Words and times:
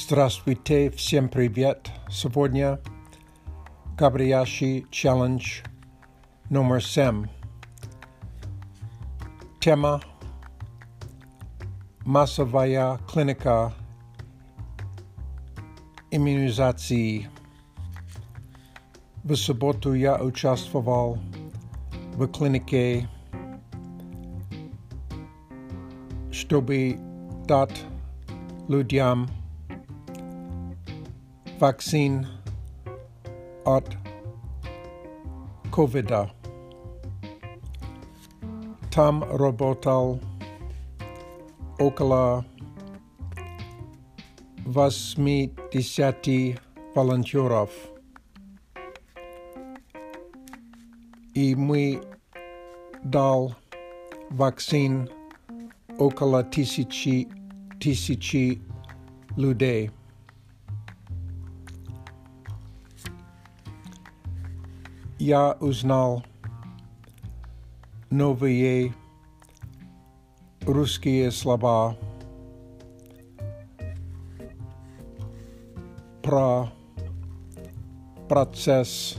Здравствуйте, 0.00 0.90
всем 0.92 1.28
привет. 1.28 1.90
Сегодня 2.08 2.78
Габрияши 3.98 4.84
Challenge 4.92 5.42
номер 6.50 6.82
7. 6.82 7.26
Тема 9.60 10.00
Массовая 12.06 12.98
клиника 13.12 13.74
иммунизации. 16.12 17.28
В 19.24 19.34
субботу 19.34 19.94
я 19.94 20.14
участвовал 20.22 21.18
в 22.14 22.28
клинике, 22.28 23.08
чтобы 26.30 26.96
дать 27.48 27.82
людям 28.68 29.28
vaccine 31.58 32.24
at 33.66 33.86
COVID. 35.76 36.12
Tam 38.90 39.22
robotal 39.28 40.20
okala 41.80 42.44
vasmi 44.70 45.50
deseti 45.74 46.54
volunteerov. 46.94 47.70
I 51.34 51.54
my 51.54 51.98
dal 53.10 53.54
vaccine 54.30 55.06
okala 55.98 56.42
tisici 56.54 57.26
tisici 57.78 58.58
ludei. 59.36 59.97
Я 65.20 65.54
узнал 65.58 66.22
новые 68.08 68.94
русские 70.60 71.32
слова 71.32 71.96
про 76.22 76.68
процесс 78.28 79.16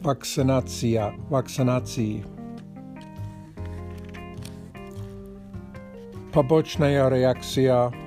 вакцинация, 0.00 1.12
вакцинации. 1.28 2.24
Побочная 6.32 7.06
реакция– 7.10 7.92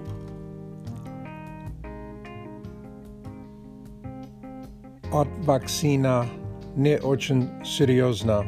od 5.18 5.28
vakcína 5.50 6.30
nie 6.78 7.02
очень 7.02 7.50
серьезно. 7.66 8.46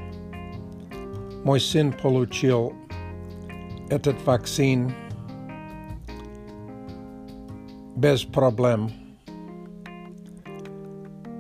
Мой 1.44 1.58
сын 1.60 1.90
получил 1.92 2.74
этот 3.90 4.14
вакцин 4.24 4.94
без 7.98 8.22
проблем. 8.24 8.92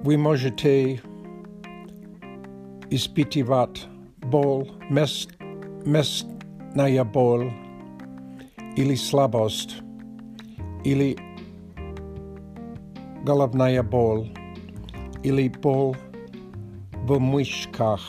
Вы 0.02 0.18
можете 0.18 1.00
испытывать 2.90 3.86
бол, 4.34 4.66
мест, 4.90 5.30
местная 5.86 7.04
бол 7.04 7.52
или 8.76 8.96
слабость 8.96 9.76
или 10.84 11.16
головная 13.24 13.84
боль. 13.84 14.26
ili 15.24 15.50
pol 15.62 15.94
w 17.06 17.20
myszkach. 17.20 18.02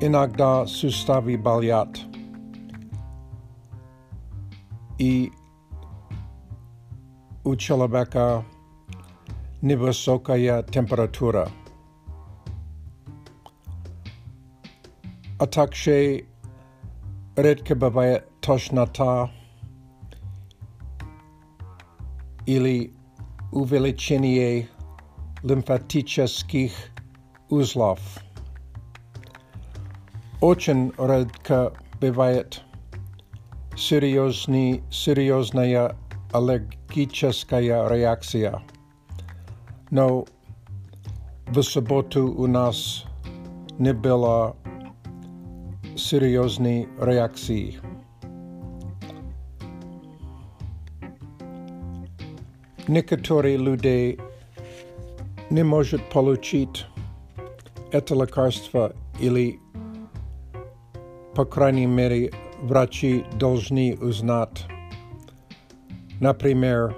Inagda 0.00 0.66
sustawi 0.66 1.38
baliat 1.38 1.98
i 4.98 5.30
u 7.44 7.56
človeka 7.56 8.42
niewysoka 9.62 10.32
temperatura. 10.72 11.46
A 15.38 15.46
także 15.46 15.92
редко 17.36 17.74
бывает 17.76 18.22
тошнота 18.42 19.30
или 22.46 22.92
Uveličení 23.52 24.66
lymfatických 25.44 26.72
uzlov. 27.52 28.00
Očen 30.40 30.88
redka 30.98 31.76
bývajet 32.00 32.64
seriózní, 33.76 34.80
seriózná 34.88 35.92
alergická 36.32 37.60
reakcia. 37.92 38.56
No, 39.92 40.24
v 41.52 41.56
sobotu 41.60 42.32
u 42.32 42.48
nás 42.48 43.04
nebyla 43.76 44.56
seriózní 45.96 46.88
reakce. 47.04 47.76
Nikotory 52.92 53.56
lidé 53.56 54.20
nemůžou 55.50 55.98
polučit 56.12 56.68
eto 57.94 58.14
lekarstvo 58.14 58.88
ili 59.20 59.58
po 61.34 61.44
krajní 61.44 61.86
míry 61.86 62.30
vrači 62.62 63.24
dolžní 63.34 63.96
uznat. 63.98 64.66
Například, 66.20 66.92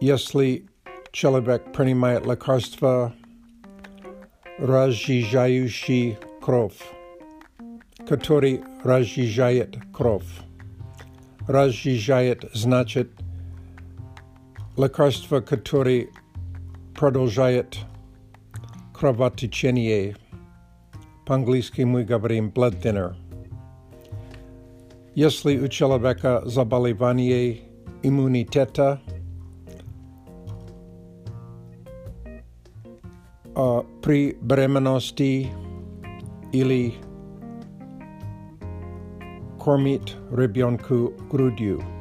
jestli 0.00 0.62
člověk 1.12 1.62
přinímá 1.62 2.08
lekarstva 2.24 3.12
rozžížající 4.58 6.16
krov, 6.40 6.94
který 8.06 8.58
rozžížají 8.84 9.62
krov. 9.92 10.26
Rozžížají 11.48 12.34
značit 12.54 13.06
lekarstva 14.80 15.42
kateri 15.44 16.06
prodolžajet 16.96 17.76
kravati 18.96 19.48
čenije. 19.48 20.14
Po-anglijski 21.26 21.82
pa 21.84 21.88
mi 21.88 22.04
govorim 22.04 22.48
blood 22.54 22.74
thinner. 22.80 23.10
Jesli 25.14 25.60
u 25.64 25.68
čeloveka 25.68 26.40
zabalivanje 26.46 27.60
imuniteta, 28.02 28.96
a, 33.56 33.80
pri 34.02 34.36
bremenosti 34.40 35.48
ili 36.52 36.92
kormit 39.58 40.16
ribionku 40.36 41.10
grudju. 41.30 41.76
Hvala. 41.82 41.99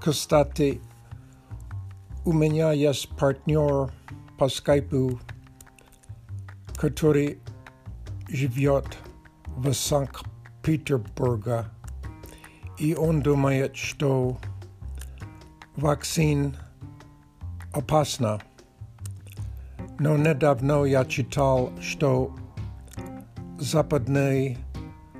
Kostaty. 0.00 0.80
U 2.24 2.32
mnie 2.32 2.64
jest 2.72 3.06
partner 3.06 3.86
po 4.38 4.46
Skype'u, 4.46 5.16
który 6.78 7.40
żyje 8.32 8.80
w 9.56 9.74
Sankt 9.74 10.24
Petersburga 10.62 11.64
i 12.78 12.96
on 12.96 13.20
думаje, 13.22 13.68
że 13.74 14.06
wakcyn 15.78 16.52
opasna. 17.72 18.38
No 20.00 20.16
niedawno 20.16 20.84
ja 20.86 21.04
czytał, 21.04 21.70
że 21.78 21.98
zapadny 23.58 24.56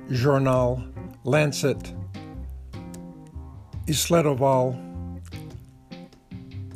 journal 0.09 0.77
Lancet 1.25 2.00
i 3.91 3.93
sledoval 3.93 4.71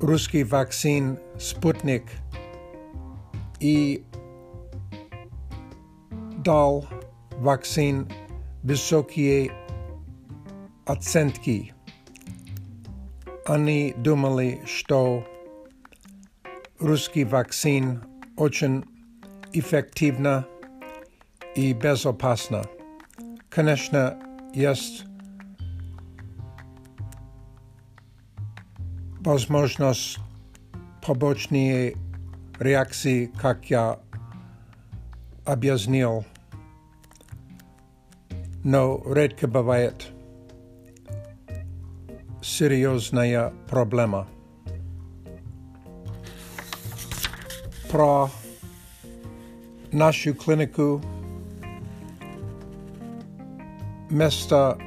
ruský 0.04 0.44
vakcín 0.44 1.16
Sputnik 1.40 2.04
i 3.64 4.04
dal 6.44 6.84
vakcín 7.40 8.04
vysoké 8.68 9.48
acentky. 10.92 11.72
Ani 13.48 13.96
думали, 14.04 14.60
že 14.68 15.24
ruský 16.84 17.24
vakcín 17.24 18.04
очень 18.36 18.84
efektivna 19.56 20.44
i 21.56 21.72
bezopasna. 21.72 22.68
Konečně 23.56 24.12
jest 24.54 25.08
возможность 29.25 30.19
побочные 31.06 31.95
реакции, 32.60 33.25
как 33.25 33.66
я 33.69 34.00
объяснил, 35.44 36.25
но 38.63 39.01
редко 39.06 39.48
бывает 39.48 40.07
серьезная 42.42 43.51
проблема. 43.68 44.27
Про 47.92 48.30
нашу 49.92 50.33
клинику 50.33 51.01
место 54.10 54.78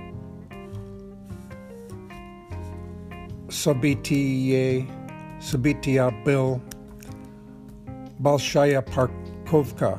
Sabitiye, 3.58 4.86
Sabitia 5.40 6.12
Bill, 6.24 6.62
Balshaya 8.22 8.80
Parkovka, 8.86 9.90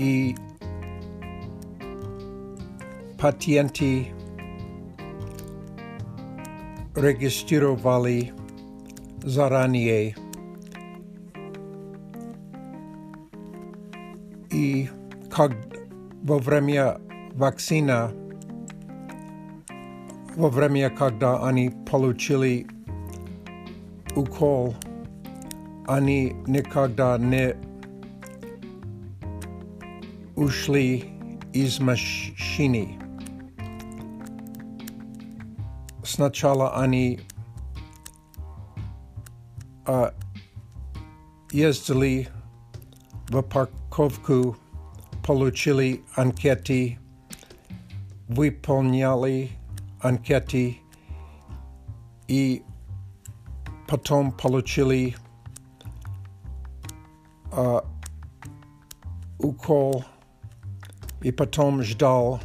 E. 0.00 0.34
Patienti, 3.18 4.10
Registirovali, 6.94 8.32
Zaranie, 9.28 10.16
E. 14.52 14.88
Cog- 15.28 15.54
Vovremia 16.24 16.98
Vaccina, 17.36 18.10
во 20.36 20.50
время, 20.50 20.90
когда 20.90 21.44
они 21.46 21.70
получили 21.90 22.66
укол, 24.14 24.74
они 25.86 26.34
никогда 26.46 27.16
не 27.16 27.56
ушли 30.36 31.10
из 31.54 31.80
машины. 31.80 32.98
Сначала 36.04 36.78
они 36.82 37.20
а, 39.86 40.12
ездили 41.50 42.28
в 43.30 43.40
парковку, 43.42 44.56
получили 45.22 46.02
анкеты, 46.16 46.98
выполняли 48.28 49.50
анкети 50.08 50.80
и 52.28 52.62
потом 53.88 54.32
получили 54.32 55.16
э, 57.52 57.80
укол 59.38 60.04
и 61.22 61.32
потом 61.32 61.82
ждал 61.82 62.40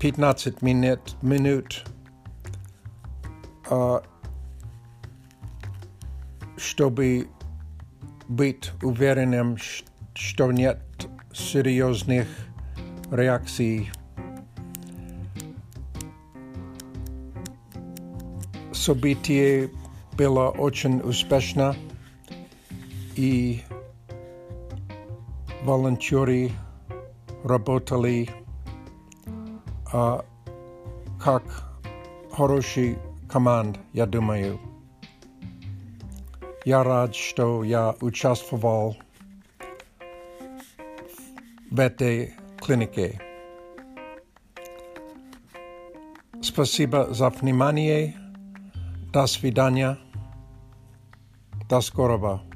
15 0.00 0.62
минут, 0.62 1.22
минут 1.22 1.84
э, 3.70 4.00
чтобы 6.56 7.28
быть 8.28 8.70
уверенным, 8.82 9.56
что 10.14 10.52
нет 10.52 10.80
серьезных 11.32 12.28
реакций 13.10 13.90
событие 18.82 19.70
было 20.18 20.48
очень 20.50 21.00
успешно, 21.04 21.76
и 23.14 23.62
волонтеры 25.62 26.50
работали 27.44 28.28
а, 29.92 30.24
как 31.20 31.44
хороший 32.32 32.98
команд, 33.30 33.78
я 33.92 34.04
думаю. 34.04 34.58
Я 36.64 36.82
рад, 36.82 37.14
что 37.14 37.62
я 37.62 37.94
участвовал 38.00 38.96
в 41.70 41.78
этой 41.78 42.34
клинике. 42.58 43.20
Спасибо 46.40 47.14
за 47.14 47.28
внимание. 47.30 48.14
Das 49.12 49.36
vidanya, 49.42 49.98
das 51.68 51.90
Goraba. 51.92 52.51